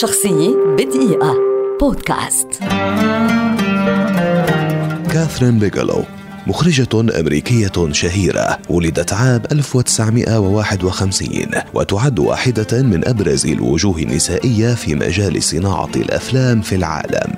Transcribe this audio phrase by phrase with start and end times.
[0.00, 1.36] شخصية بدقيقة.
[1.80, 2.48] بودكاست.
[5.12, 6.04] كاثرين بيجلو
[6.46, 15.90] مخرجة أمريكية شهيرة ولدت عام 1951 وتعد واحدة من أبرز الوجوه النسائية في مجال صناعة
[15.96, 17.32] الأفلام في العالم.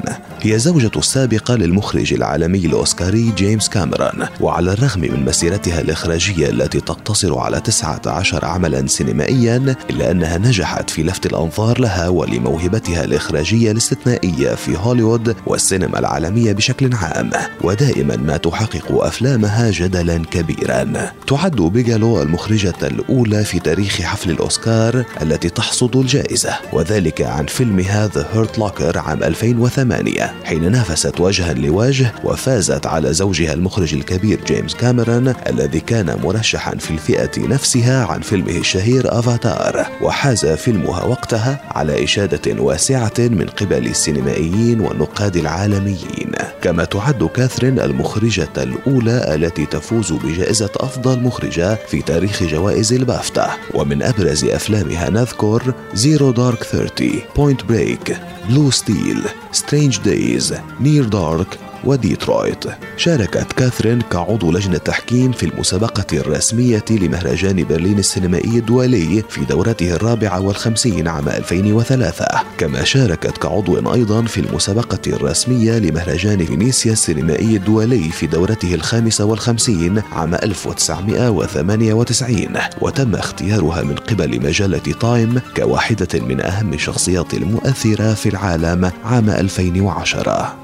[0.45, 7.39] هي زوجة السابقة للمخرج العالمي الأوسكاري جيمس كاميرون وعلى الرغم من مسيرتها الإخراجية التي تقتصر
[7.39, 14.77] على 19 عملا سينمائيا إلا أنها نجحت في لفت الأنظار لها ولموهبتها الإخراجية الاستثنائية في
[14.77, 17.31] هوليوود والسينما العالمية بشكل عام.
[17.63, 21.13] ودائما ما تحقق أفلامها جدلا كبيرا.
[21.27, 28.29] تعد بيجالو المخرجة الأولى في تاريخ حفل الأوسكار التي تحصد الجائزة وذلك عن فيلمها ذا
[28.33, 35.35] هيرت لوكر عام 2008 حين نافست وجها لوجه وفازت على زوجها المخرج الكبير جيمس كاميرون
[35.49, 42.63] الذي كان مرشحا في الفئة نفسها عن فيلمه الشهير افاتار وحاز فيلمها وقتها على إشادة
[42.63, 46.33] واسعة من قبل السينمائيين والنقاد العالميين.
[46.63, 53.51] كما تعد كاثرين المخرجة الأولى التي تفوز بجائزة أفضل مخرجة في تاريخ جوائز البافتا.
[53.75, 58.17] ومن أبرز أفلامها نذكر Zero Dark 30 Point Break
[58.49, 59.23] Blue Steel
[59.55, 62.65] Strange Days, Near Dark وديترويت.
[62.97, 70.41] شاركت كاثرين كعضو لجنة تحكيم في المسابقة الرسمية لمهرجان برلين السينمائي الدولي في دورته الرابعة
[70.41, 72.27] والخمسين عام 2003
[72.59, 80.03] كما شاركت كعضو أيضا في المسابقة الرسمية لمهرجان فينيسيا السينمائي الدولي في دورته الخامسة والخمسين
[80.13, 82.49] عام 1998
[82.81, 90.64] وتم اختيارها من قبل مجلة تايم كواحدة من أهم الشخصيات المؤثرة في العالم عام 2010